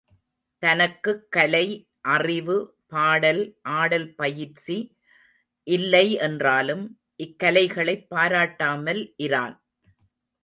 [0.63, 1.87] தனக்குக் கலை
[2.01, 2.77] அறிவு,
[2.87, 3.57] பாடல்,
[3.61, 4.77] ஆடல் பயிற்சி
[5.67, 6.99] இல்லை என்றாலும்,
[7.23, 9.59] இக்கலைகளைப் பாராட்டாமல் இரான்.